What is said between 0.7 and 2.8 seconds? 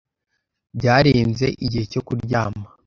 Byarenze igihe cyo kuryama.